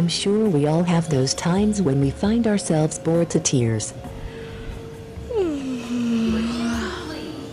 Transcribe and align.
I'm 0.00 0.08
sure 0.08 0.48
we 0.48 0.66
all 0.66 0.84
have 0.84 1.10
those 1.10 1.34
times 1.34 1.82
when 1.82 2.00
we 2.00 2.10
find 2.10 2.46
ourselves 2.46 2.98
bored 2.98 3.28
to 3.30 3.38
tears. 3.38 3.92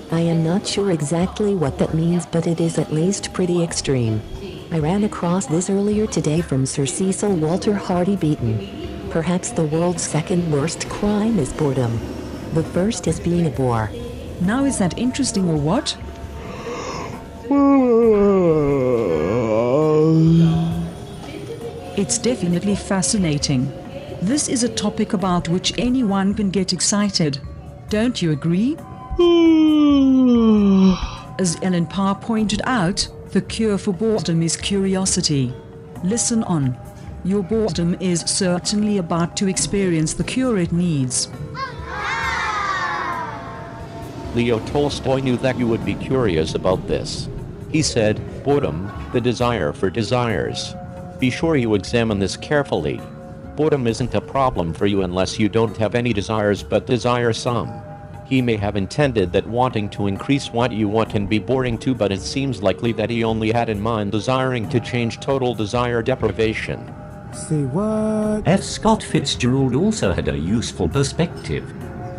I 0.09 0.21
am 0.21 0.45
not 0.45 0.65
sure 0.65 0.91
exactly 0.91 1.55
what 1.55 1.77
that 1.79 1.93
means, 1.93 2.25
but 2.25 2.47
it 2.47 2.61
is 2.61 2.77
at 2.79 2.93
least 2.93 3.33
pretty 3.33 3.61
extreme. 3.61 4.21
I 4.71 4.79
ran 4.79 5.03
across 5.03 5.47
this 5.47 5.69
earlier 5.69 6.07
today 6.07 6.39
from 6.39 6.65
Sir 6.65 6.85
Cecil 6.85 7.35
Walter 7.35 7.73
Hardy 7.73 8.15
Beaton. 8.15 9.09
Perhaps 9.09 9.51
the 9.51 9.65
world's 9.65 10.03
second 10.03 10.49
worst 10.49 10.87
crime 10.87 11.39
is 11.39 11.51
boredom. 11.51 11.99
The 12.53 12.63
first 12.63 13.07
is 13.07 13.19
being 13.19 13.45
a 13.45 13.49
bore. 13.49 13.91
Now 14.39 14.63
is 14.63 14.77
that 14.77 14.97
interesting 14.97 15.49
or 15.49 15.57
what? 15.57 15.97
It's 21.97 22.17
definitely 22.19 22.75
fascinating. 22.75 23.71
This 24.21 24.49
is 24.49 24.63
a 24.63 24.69
topic 24.69 25.13
about 25.13 25.49
which 25.49 25.73
anyone 25.79 26.35
can 26.35 26.51
get 26.51 26.71
excited. 26.71 27.39
Don't 27.89 28.21
you 28.21 28.33
agree? 28.33 28.77
As 31.39 31.57
Ellen 31.63 31.87
Parr 31.87 32.13
pointed 32.13 32.61
out, 32.65 33.07
the 33.31 33.41
cure 33.41 33.79
for 33.79 33.93
boredom 33.93 34.43
is 34.43 34.55
curiosity. 34.55 35.51
Listen 36.03 36.43
on. 36.43 36.77
Your 37.23 37.41
boredom 37.41 37.97
is 37.99 38.21
certainly 38.21 38.99
about 38.99 39.35
to 39.37 39.47
experience 39.47 40.13
the 40.13 40.23
cure 40.23 40.59
it 40.59 40.71
needs. 40.71 41.29
Leo 44.35 44.59
Tolstoy 44.67 45.21
knew 45.21 45.37
that 45.37 45.57
you 45.57 45.65
would 45.65 45.83
be 45.83 45.95
curious 45.95 46.53
about 46.53 46.87
this. 46.87 47.27
He 47.71 47.81
said, 47.81 48.21
Boredom, 48.43 48.91
the 49.13 49.19
desire 49.19 49.73
for 49.73 49.89
desires. 49.89 50.75
Be 51.19 51.31
sure 51.31 51.55
you 51.55 51.73
examine 51.73 52.19
this 52.19 52.37
carefully. 52.37 53.01
Boredom 53.55 53.87
isn't 53.87 54.13
a 54.13 54.21
problem 54.21 54.71
for 54.71 54.85
you 54.85 55.01
unless 55.01 55.39
you 55.39 55.49
don't 55.49 55.75
have 55.77 55.95
any 55.95 56.13
desires 56.13 56.61
but 56.61 56.85
desire 56.85 57.33
some. 57.33 57.81
He 58.27 58.39
may 58.39 58.55
have 58.57 58.75
intended 58.75 59.31
that 59.31 59.47
wanting 59.47 59.89
to 59.91 60.05
increase 60.05 60.51
what 60.51 60.71
you 60.71 60.87
want 60.87 61.09
can 61.09 61.25
be 61.25 61.39
boring 61.39 61.79
too, 61.79 61.95
but 61.95 62.11
it 62.11 62.21
seems 62.21 62.61
likely 62.61 62.91
that 62.91 63.09
he 63.09 63.23
only 63.23 63.51
had 63.51 63.69
in 63.69 63.81
mind 63.81 64.11
desiring 64.11 64.69
to 64.69 64.79
change 64.79 65.19
total 65.19 65.55
desire 65.55 66.03
deprivation. 66.03 66.93
Say 67.33 67.63
what? 67.63 68.47
F. 68.47 68.61
Scott 68.61 69.01
Fitzgerald 69.01 69.73
also 69.73 70.13
had 70.13 70.27
a 70.27 70.37
useful 70.37 70.87
perspective. 70.87 71.73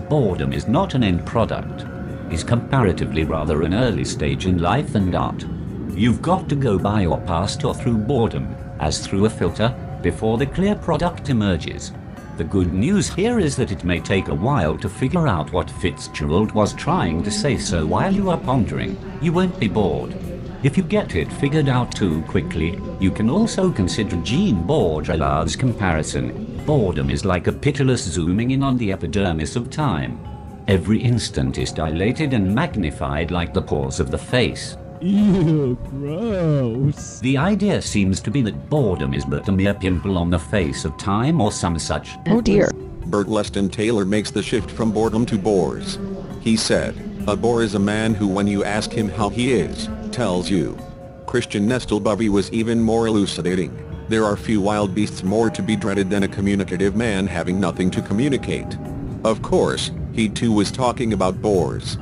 Boredom 0.09 0.53
is 0.53 0.67
not 0.67 0.95
an 0.95 1.05
end 1.05 1.25
product, 1.25 1.85
is 2.33 2.43
comparatively 2.43 3.23
rather 3.23 3.63
an 3.63 3.75
early 3.75 4.05
stage 4.05 4.47
in 4.47 4.59
life 4.59 4.97
and 4.97 5.15
art. 5.15 5.45
You've 5.91 6.23
got 6.23 6.49
to 6.49 6.57
go 6.57 6.79
by 6.79 7.07
or 7.07 7.21
past 7.21 7.65
or 7.65 7.75
through 7.75 7.99
boredom, 7.99 8.57
as 8.81 9.07
through 9.07 9.25
a 9.25 9.31
filter, 9.31 9.75
before 10.03 10.39
the 10.39 10.47
clear 10.47 10.75
product 10.75 11.31
emerges. 11.31 11.93
The 12.37 12.45
good 12.45 12.73
news 12.73 13.09
here 13.09 13.41
is 13.41 13.57
that 13.57 13.73
it 13.73 13.83
may 13.83 13.99
take 13.99 14.29
a 14.29 14.35
while 14.35 14.79
to 14.79 14.89
figure 14.89 15.27
out 15.27 15.53
what 15.53 15.71
Fitzgerald 15.71 16.53
was 16.53 16.73
trying 16.73 17.23
to 17.25 17.31
say, 17.31 17.59
so 17.59 17.85
while 17.85 18.15
you 18.15 18.31
are 18.31 18.39
pondering, 18.39 18.97
you 19.21 19.33
won't 19.33 19.59
be 19.59 19.67
bored. 19.67 20.17
If 20.63 20.77
you 20.77 20.83
get 20.83 21.15
it 21.15 21.33
figured 21.33 21.69
out 21.69 21.93
too 21.93 22.23
quickly, 22.23 22.81
you 23.01 23.11
can 23.11 23.31
also 23.31 23.73
consider 23.73 24.17
Jean 24.19 24.65
Baudrillard's 24.65 25.57
comparison. 25.57 26.63
Boredom 26.65 27.11
is 27.11 27.25
like 27.25 27.47
a 27.47 27.53
pitiless 27.53 28.05
zooming 28.05 28.51
in 28.53 28.63
on 28.63 28.77
the 28.77 28.93
epidermis 28.93 29.57
of 29.57 29.71
time. 29.71 30.21
Every 30.69 31.01
instant 31.01 31.59
is 31.59 31.73
dilated 31.73 32.35
and 32.35 32.55
magnified 32.55 33.31
like 33.31 33.55
the 33.55 33.63
pores 33.63 34.01
of 34.01 34.11
the 34.11 34.19
face. 34.19 34.77
Ew, 35.01 35.79
gross. 35.91 37.21
The 37.21 37.37
idea 37.37 37.81
seems 37.81 38.21
to 38.21 38.31
be 38.31 38.43
that 38.43 38.69
boredom 38.69 39.15
is 39.15 39.25
but 39.25 39.49
a 39.49 39.53
mere 39.53 39.75
pimple 39.75 40.19
on 40.19 40.31
the 40.31 40.39
face 40.39 40.85
of 40.85 40.97
time 40.97 41.41
or 41.41 41.53
some 41.53 41.79
such. 41.79 42.17
Oh 42.27 42.41
dear. 42.41 42.71
Bert 43.07 43.29
Leston 43.29 43.71
Taylor 43.71 44.05
makes 44.05 44.31
the 44.31 44.43
shift 44.43 44.71
from 44.71 44.93
boredom 44.93 45.25
to 45.27 45.39
bores. 45.39 45.99
He 46.41 46.57
said, 46.57 46.97
a 47.27 47.37
bore 47.37 47.63
is 47.63 47.75
a 47.75 47.79
man 47.79 48.15
who 48.15 48.27
when 48.27 48.47
you 48.47 48.65
ask 48.65 48.91
him 48.91 49.09
how 49.09 49.29
he 49.29 49.53
is, 49.53 49.89
tells 50.11 50.51
you. 50.51 50.79
Christian 51.27 51.67
Nestell 51.67 52.01
Bovee 52.01 52.31
was 52.31 52.51
even 52.53 52.81
more 52.81 53.07
elucidating. 53.07 53.77
There 54.09 54.25
are 54.25 54.37
few 54.37 54.61
wild 54.61 54.95
beasts 54.95 55.23
more 55.23 55.51
to 55.51 55.63
be 55.63 55.77
dreaded 55.77 56.09
than 56.09 56.23
a 56.23 56.29
communicative 56.29 56.97
man 56.97 57.27
having 57.27 57.61
nothing 57.61 57.91
to 57.93 58.03
communicate. 58.03 58.79
Of 59.25 59.43
course, 59.43 59.91
he 60.13 60.29
too 60.29 60.53
was 60.53 60.73
talking 60.73 61.13
about 61.13 61.43
bores. 61.43 61.99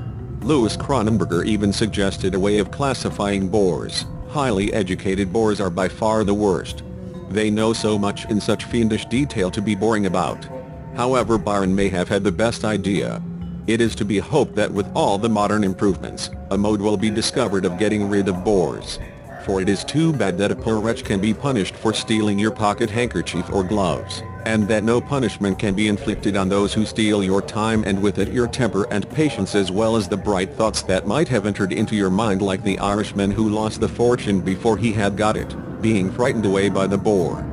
Louis 0.47 0.77
Kronenberger 0.77 1.45
even 1.45 1.73
suggested 1.73 2.33
a 2.33 2.39
way 2.39 2.59
of 2.59 2.71
classifying 2.71 3.49
bores. 3.49 4.05
Highly 4.29 4.73
educated 4.73 5.33
bores 5.33 5.61
are 5.61 5.71
by 5.71 5.89
far 5.89 6.23
the 6.23 6.35
worst. 6.35 6.85
They 7.31 7.51
know 7.51 7.73
so 7.73 7.99
much 7.99 8.27
in 8.27 8.41
such 8.41 8.63
fiendish 8.67 9.07
detail 9.07 9.51
to 9.51 9.61
be 9.61 9.75
boring 9.75 10.07
about. 10.07 10.47
However 10.95 11.37
Byron 11.37 11.75
may 11.75 11.89
have 11.89 12.09
had 12.09 12.23
the 12.23 12.31
best 12.31 12.65
idea. 12.65 13.21
It 13.67 13.81
is 13.81 13.97
to 13.97 14.05
be 14.05 14.19
hoped 14.19 14.55
that 14.55 14.71
with 14.71 14.87
all 14.95 15.19
the 15.19 15.29
modern 15.29 15.65
improvements, 15.65 16.31
a 16.53 16.57
mode 16.57 16.81
will 16.81 16.97
be 16.97 17.11
discovered 17.11 17.65
of 17.65 17.77
getting 17.77 18.09
rid 18.09 18.29
of 18.29 18.45
bores. 18.45 19.01
For 19.45 19.61
it 19.61 19.69
is 19.69 19.83
too 19.83 20.13
bad 20.13 20.39
that 20.39 20.53
a 20.53 20.57
poor 20.57 20.79
wretch 20.79 21.03
can 21.03 21.21
be 21.21 21.35
punished 21.35 21.75
for 21.75 21.93
stealing 21.93 22.39
your 22.39 22.53
pocket 22.53 22.89
handkerchief 22.89 23.53
or 23.53 23.65
gloves, 23.65 24.23
and 24.47 24.69
that 24.69 24.85
no 24.85 25.01
punishment 25.01 25.59
can 25.59 25.75
be 25.75 25.89
inflicted 25.89 26.37
on 26.37 26.49
those 26.49 26.73
who 26.73 26.87
steal 26.87 27.25
your 27.25 27.43
time 27.43 27.83
and 27.83 28.01
with 28.01 28.21
it 28.21 28.33
your 28.33 28.47
temper 28.47 28.87
and 28.93 29.11
patience 29.11 29.57
as 29.57 29.73
well 29.73 29.97
as 29.97 30.09
the 30.09 30.17
bright 30.17 30.55
thoughts 30.55 30.83
that 30.83 31.05
might 31.05 31.27
have 31.27 31.47
entered 31.47 31.73
into 31.73 31.97
your 31.97 32.11
mind 32.11 32.41
like 32.41 32.63
the 32.63 32.79
Irishman 32.79 33.33
who 33.33 33.49
lost 33.49 33.81
the 33.81 33.89
fortune 33.89 34.41
before 34.41 34.77
he 34.77 34.93
had 34.93 35.17
got 35.17 35.37
it, 35.37 35.53
being 35.83 36.13
frightened 36.13 36.47
away 36.47 36.69
by 36.69 36.87
the 36.87 36.97
bore. 36.97 37.45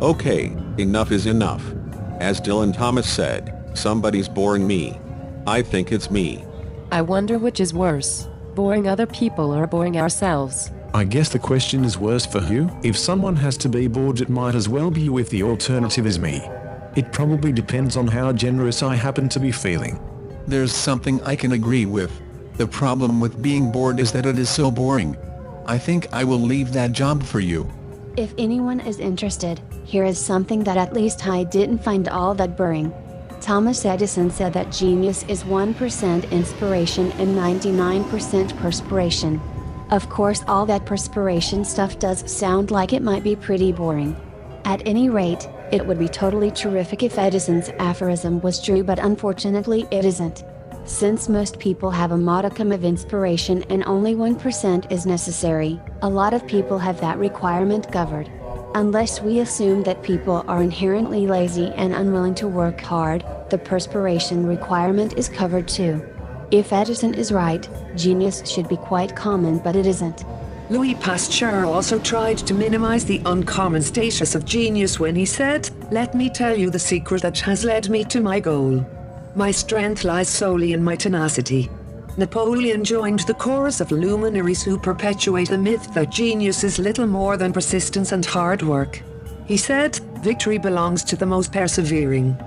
Okay, 0.00 0.56
enough 0.78 1.10
is 1.10 1.26
enough. 1.26 1.64
As 2.20 2.40
Dylan 2.40 2.72
Thomas 2.72 3.10
said, 3.10 3.72
somebody's 3.74 4.28
boring 4.28 4.68
me. 4.68 5.00
I 5.48 5.62
think 5.62 5.90
it's 5.90 6.12
me. 6.12 6.44
I 6.92 7.02
wonder 7.02 7.38
which 7.38 7.58
is 7.58 7.74
worse, 7.74 8.28
boring 8.54 8.86
other 8.86 9.06
people 9.06 9.52
or 9.52 9.66
boring 9.66 9.98
ourselves. 9.98 10.70
I 10.94 11.02
guess 11.02 11.28
the 11.28 11.40
question 11.40 11.84
is 11.84 11.98
worse 11.98 12.24
for 12.24 12.38
you. 12.44 12.70
If 12.84 12.96
someone 12.96 13.34
has 13.34 13.56
to 13.56 13.68
be 13.68 13.88
bored, 13.88 14.20
it 14.20 14.28
might 14.28 14.54
as 14.54 14.68
well 14.68 14.92
be 14.92 15.00
you 15.00 15.18
if 15.18 15.28
the 15.28 15.42
alternative 15.42 16.06
is 16.06 16.20
me. 16.20 16.40
It 16.94 17.12
probably 17.12 17.50
depends 17.50 17.96
on 17.96 18.06
how 18.06 18.32
generous 18.32 18.80
I 18.80 18.94
happen 18.94 19.28
to 19.30 19.40
be 19.40 19.50
feeling. 19.50 19.98
There's 20.46 20.72
something 20.72 21.20
I 21.22 21.34
can 21.34 21.50
agree 21.50 21.84
with. 21.84 22.12
The 22.58 22.68
problem 22.68 23.18
with 23.18 23.42
being 23.42 23.72
bored 23.72 23.98
is 23.98 24.12
that 24.12 24.24
it 24.24 24.38
is 24.38 24.48
so 24.48 24.70
boring. 24.70 25.16
I 25.66 25.78
think 25.78 26.06
I 26.12 26.22
will 26.22 26.38
leave 26.38 26.72
that 26.74 26.92
job 26.92 27.24
for 27.24 27.40
you. 27.40 27.68
If 28.16 28.32
anyone 28.38 28.78
is 28.78 29.00
interested, 29.00 29.60
here 29.82 30.04
is 30.04 30.16
something 30.16 30.62
that 30.62 30.76
at 30.76 30.92
least 30.92 31.26
I 31.26 31.42
didn't 31.42 31.82
find 31.82 32.08
all 32.08 32.36
that 32.36 32.56
boring. 32.56 32.94
Thomas 33.40 33.84
Edison 33.84 34.30
said 34.30 34.52
that 34.52 34.70
genius 34.70 35.24
is 35.24 35.42
1% 35.42 36.30
inspiration 36.30 37.10
and 37.18 37.36
99% 37.36 38.56
perspiration. 38.58 39.40
Of 39.90 40.08
course, 40.08 40.42
all 40.48 40.66
that 40.66 40.86
perspiration 40.86 41.64
stuff 41.64 41.98
does 41.98 42.30
sound 42.30 42.70
like 42.70 42.92
it 42.92 43.02
might 43.02 43.22
be 43.22 43.36
pretty 43.36 43.72
boring. 43.72 44.16
At 44.64 44.86
any 44.86 45.10
rate, 45.10 45.48
it 45.72 45.86
would 45.86 45.98
be 45.98 46.08
totally 46.08 46.50
terrific 46.50 47.02
if 47.02 47.18
Edison's 47.18 47.68
aphorism 47.78 48.40
was 48.40 48.62
true, 48.62 48.82
but 48.82 48.98
unfortunately, 48.98 49.86
it 49.90 50.04
isn't. 50.04 50.44
Since 50.86 51.28
most 51.28 51.58
people 51.58 51.90
have 51.90 52.12
a 52.12 52.16
modicum 52.16 52.72
of 52.72 52.84
inspiration 52.84 53.62
and 53.70 53.84
only 53.84 54.14
1% 54.14 54.92
is 54.92 55.06
necessary, 55.06 55.80
a 56.02 56.08
lot 56.08 56.34
of 56.34 56.46
people 56.46 56.78
have 56.78 57.00
that 57.00 57.18
requirement 57.18 57.90
covered. 57.90 58.30
Unless 58.74 59.22
we 59.22 59.38
assume 59.38 59.82
that 59.84 60.02
people 60.02 60.44
are 60.48 60.62
inherently 60.62 61.26
lazy 61.26 61.72
and 61.76 61.94
unwilling 61.94 62.34
to 62.36 62.48
work 62.48 62.80
hard, 62.80 63.24
the 63.50 63.58
perspiration 63.58 64.46
requirement 64.46 65.16
is 65.16 65.28
covered 65.28 65.68
too. 65.68 66.04
If 66.54 66.72
Edison 66.72 67.14
is 67.14 67.32
right, 67.32 67.68
genius 67.96 68.48
should 68.48 68.68
be 68.68 68.76
quite 68.76 69.16
common, 69.16 69.58
but 69.58 69.74
it 69.74 69.86
isn't. 69.86 70.24
Louis 70.70 70.94
Pasteur 70.94 71.64
also 71.64 71.98
tried 71.98 72.38
to 72.38 72.54
minimize 72.54 73.04
the 73.04 73.20
uncommon 73.26 73.82
status 73.82 74.36
of 74.36 74.44
genius 74.44 75.00
when 75.00 75.16
he 75.16 75.26
said, 75.26 75.68
Let 75.90 76.14
me 76.14 76.30
tell 76.30 76.56
you 76.56 76.70
the 76.70 76.78
secret 76.78 77.22
that 77.22 77.40
has 77.40 77.64
led 77.64 77.90
me 77.90 78.04
to 78.04 78.20
my 78.20 78.38
goal. 78.38 78.86
My 79.34 79.50
strength 79.50 80.04
lies 80.04 80.28
solely 80.28 80.74
in 80.74 80.84
my 80.84 80.94
tenacity. 80.94 81.68
Napoleon 82.16 82.84
joined 82.84 83.26
the 83.26 83.34
chorus 83.34 83.80
of 83.80 83.90
luminaries 83.90 84.62
who 84.62 84.78
perpetuate 84.78 85.48
the 85.48 85.58
myth 85.58 85.92
that 85.94 86.10
genius 86.10 86.62
is 86.62 86.78
little 86.78 87.08
more 87.08 87.36
than 87.36 87.52
persistence 87.52 88.12
and 88.12 88.24
hard 88.24 88.62
work. 88.62 89.02
He 89.44 89.56
said, 89.56 89.96
Victory 90.22 90.58
belongs 90.58 91.02
to 91.02 91.16
the 91.16 91.26
most 91.26 91.50
persevering. 91.50 92.38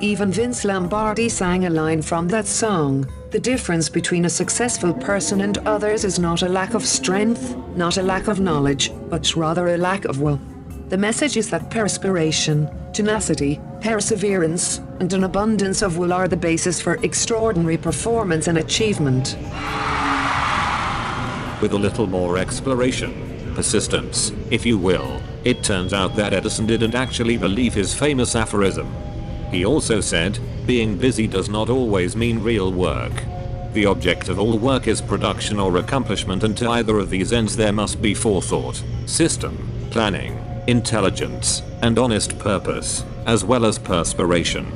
Even 0.00 0.32
Vince 0.32 0.64
Lombardi 0.64 1.28
sang 1.28 1.66
a 1.66 1.70
line 1.70 2.02
from 2.02 2.26
that 2.28 2.46
song. 2.46 3.08
The 3.30 3.38
difference 3.38 3.88
between 3.88 4.24
a 4.24 4.30
successful 4.30 4.92
person 4.92 5.40
and 5.40 5.56
others 5.58 6.04
is 6.04 6.18
not 6.18 6.42
a 6.42 6.48
lack 6.48 6.74
of 6.74 6.84
strength, 6.84 7.56
not 7.76 7.96
a 7.96 8.02
lack 8.02 8.26
of 8.26 8.40
knowledge, 8.40 8.90
but 9.08 9.36
rather 9.36 9.68
a 9.68 9.78
lack 9.78 10.04
of 10.04 10.20
will. 10.20 10.40
The 10.88 10.98
message 10.98 11.36
is 11.36 11.48
that 11.50 11.70
perspiration, 11.70 12.68
tenacity, 12.92 13.60
perseverance, 13.80 14.78
and 14.98 15.12
an 15.12 15.24
abundance 15.24 15.80
of 15.80 15.96
will 15.96 16.12
are 16.12 16.28
the 16.28 16.36
basis 16.36 16.80
for 16.80 16.96
extraordinary 17.04 17.76
performance 17.76 18.48
and 18.48 18.58
achievement. 18.58 19.36
With 21.62 21.72
a 21.72 21.78
little 21.78 22.08
more 22.08 22.36
exploration, 22.36 23.52
persistence, 23.54 24.32
if 24.50 24.66
you 24.66 24.76
will. 24.76 25.22
It 25.44 25.62
turns 25.62 25.92
out 25.92 26.16
that 26.16 26.32
Edison 26.32 26.66
didn't 26.66 26.96
actually 26.96 27.36
believe 27.36 27.74
his 27.74 27.94
famous 27.94 28.34
aphorism. 28.34 28.92
He 29.54 29.64
also 29.64 30.00
said, 30.00 30.40
being 30.66 30.98
busy 30.98 31.28
does 31.28 31.48
not 31.48 31.70
always 31.70 32.16
mean 32.16 32.42
real 32.42 32.72
work. 32.72 33.12
The 33.72 33.86
object 33.86 34.28
of 34.28 34.40
all 34.40 34.58
work 34.58 34.88
is 34.88 35.00
production 35.00 35.60
or 35.60 35.76
accomplishment 35.76 36.42
and 36.42 36.56
to 36.56 36.68
either 36.68 36.98
of 36.98 37.08
these 37.08 37.32
ends 37.32 37.54
there 37.54 37.72
must 37.72 38.02
be 38.02 38.14
forethought, 38.14 38.82
system, 39.06 39.56
planning, 39.92 40.36
intelligence, 40.66 41.62
and 41.82 42.00
honest 42.00 42.36
purpose, 42.40 43.04
as 43.26 43.44
well 43.44 43.64
as 43.64 43.78
perspiration. 43.78 44.66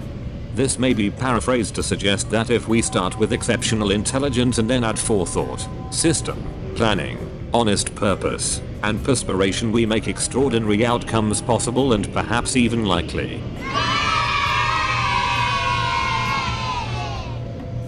This 0.54 0.78
may 0.78 0.94
be 0.94 1.10
paraphrased 1.10 1.74
to 1.74 1.82
suggest 1.82 2.30
that 2.30 2.48
if 2.48 2.68
we 2.68 2.80
start 2.80 3.18
with 3.18 3.32
exceptional 3.32 3.90
intelligence 3.90 4.58
and 4.58 4.70
then 4.70 4.84
add 4.84 4.96
forethought, 4.98 5.66
system, 5.92 6.40
planning, 6.76 7.18
honest 7.52 7.96
purpose, 7.96 8.62
and 8.84 9.04
perspiration 9.04 9.72
we 9.72 9.86
make 9.86 10.06
extraordinary 10.06 10.86
outcomes 10.86 11.42
possible 11.42 11.94
and 11.94 12.12
perhaps 12.12 12.54
even 12.54 12.84
likely. 12.84 13.42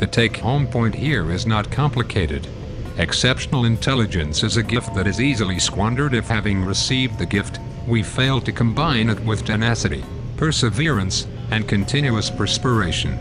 The 0.00 0.06
take 0.06 0.38
home 0.38 0.66
point 0.66 0.94
here 0.94 1.30
is 1.30 1.46
not 1.46 1.70
complicated. 1.70 2.48
Exceptional 2.96 3.66
intelligence 3.66 4.42
is 4.42 4.56
a 4.56 4.62
gift 4.62 4.94
that 4.94 5.06
is 5.06 5.20
easily 5.20 5.58
squandered 5.58 6.14
if 6.14 6.26
having 6.26 6.64
received 6.64 7.18
the 7.18 7.26
gift, 7.26 7.60
we 7.86 8.02
fail 8.02 8.40
to 8.40 8.50
combine 8.50 9.10
it 9.10 9.20
with 9.20 9.44
tenacity, 9.44 10.02
perseverance, 10.38 11.26
and 11.50 11.68
continuous 11.68 12.30
perspiration. 12.30 13.18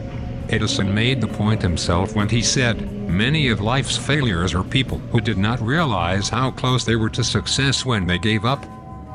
Edison 0.47 0.93
made 0.93 1.19
the 1.19 1.27
point 1.27 1.61
himself 1.61 2.15
when 2.15 2.29
he 2.29 2.41
said, 2.41 2.89
Many 3.09 3.49
of 3.49 3.59
life's 3.59 3.97
failures 3.97 4.53
are 4.53 4.63
people 4.63 4.99
who 5.11 5.19
did 5.19 5.37
not 5.37 5.59
realize 5.61 6.29
how 6.29 6.49
close 6.49 6.85
they 6.85 6.95
were 6.95 7.09
to 7.09 7.25
success 7.25 7.85
when 7.85 8.07
they 8.07 8.19
gave 8.19 8.45
up. 8.45 8.65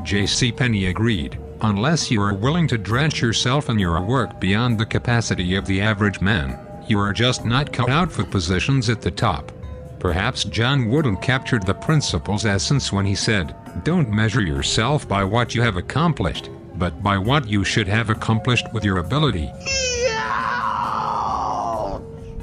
J.C. 0.02 0.52
Penney 0.52 0.86
agreed, 0.86 1.38
unless 1.62 2.10
you 2.10 2.20
are 2.20 2.34
willing 2.34 2.68
to 2.68 2.76
drench 2.76 3.22
yourself 3.22 3.70
in 3.70 3.78
your 3.78 3.98
work 4.02 4.38
beyond 4.38 4.78
the 4.78 4.84
capacity 4.84 5.54
of 5.54 5.64
the 5.64 5.80
average 5.80 6.20
man, 6.20 6.58
you 6.88 6.98
are 6.98 7.12
just 7.12 7.44
not 7.44 7.72
cut 7.72 7.90
out 7.90 8.10
for 8.10 8.24
positions 8.24 8.88
at 8.88 9.00
the 9.00 9.10
top. 9.10 9.52
Perhaps 9.98 10.44
John 10.44 10.88
Wooden 10.90 11.16
captured 11.16 11.64
the 11.64 11.74
principle's 11.74 12.44
essence 12.44 12.92
when 12.92 13.06
he 13.06 13.14
said, 13.14 13.54
Don't 13.84 14.10
measure 14.10 14.42
yourself 14.42 15.08
by 15.08 15.24
what 15.24 15.54
you 15.54 15.62
have 15.62 15.76
accomplished, 15.76 16.50
but 16.74 17.02
by 17.02 17.16
what 17.16 17.48
you 17.48 17.64
should 17.64 17.88
have 17.88 18.10
accomplished 18.10 18.66
with 18.72 18.84
your 18.84 18.98
ability. 18.98 19.50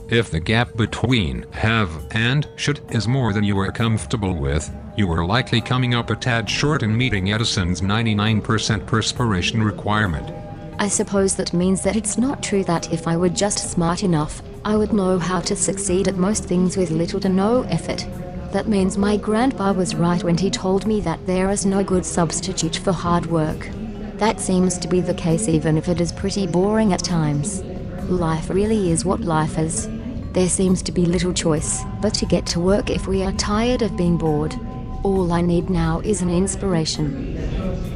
If 0.10 0.30
the 0.30 0.42
gap 0.42 0.76
between 0.76 1.46
have 1.54 1.90
and 2.12 2.48
should 2.58 2.82
is 2.90 3.08
more 3.08 3.32
than 3.32 3.46
you 3.46 3.58
are 3.60 3.72
comfortable 3.72 4.36
with, 4.36 4.70
you 4.98 5.10
are 5.12 5.26
likely 5.26 5.62
coming 5.62 5.96
up 5.96 6.10
a 6.10 6.16
tad 6.18 6.50
short 6.50 6.84
in 6.84 6.98
meeting 6.98 7.32
Edison's 7.32 7.80
99% 7.80 8.86
perspiration 8.86 9.64
requirement. 9.64 10.41
I 10.82 10.88
suppose 10.88 11.36
that 11.36 11.54
means 11.54 11.84
that 11.84 11.96
it's 11.96 12.18
not 12.18 12.42
true 12.42 12.64
that 12.64 12.92
if 12.92 13.08
I 13.08 13.16
were 13.16 13.30
just 13.30 13.70
smart 13.70 14.02
enough, 14.02 14.42
I 14.66 14.76
would 14.76 14.94
know 14.94 15.20
how 15.20 15.40
to 15.42 15.56
succeed 15.56 16.08
at 16.08 16.18
most 16.18 16.46
things 16.46 16.76
with 16.76 16.90
little 16.90 17.20
to 17.20 17.30
no 17.30 17.62
effort. 17.70 18.04
That 18.52 18.68
means 18.68 18.98
my 18.98 19.16
grandpa 19.16 19.74
was 19.74 19.94
right 19.94 20.24
when 20.24 20.40
he 20.40 20.50
told 20.50 20.88
me 20.88 21.00
that 21.02 21.24
there 21.28 21.52
is 21.52 21.68
no 21.68 21.84
good 21.84 22.04
substitute 22.04 22.78
for 22.78 22.94
hard 22.94 23.28
work. 23.28 23.70
That 24.16 24.40
seems 24.40 24.80
to 24.80 24.88
be 24.88 25.02
the 25.02 25.14
case 25.14 25.48
even 25.48 25.78
if 25.78 25.88
it 25.88 26.02
is 26.02 26.12
pretty 26.12 26.48
boring 26.48 26.94
at 26.94 27.04
times. 27.04 27.62
Life 28.10 28.50
really 28.50 28.90
is 28.90 29.06
what 29.06 29.22
life 29.22 29.60
is. 29.60 29.88
There 30.34 30.50
seems 30.50 30.82
to 30.82 30.92
be 30.92 31.06
little 31.06 31.32
choice 31.32 31.84
but 32.02 32.16
to 32.16 32.26
get 32.26 32.48
to 32.48 32.60
work 32.60 32.90
if 32.90 33.06
we 33.06 33.22
are 33.22 33.34
tired 33.34 33.84
of 33.84 33.96
being 33.96 34.18
bored. 34.18 34.56
All 35.04 35.32
I 35.32 35.42
need 35.42 35.70
now 35.70 36.00
is 36.00 36.24
an 36.24 36.32
inspiration. 36.32 37.91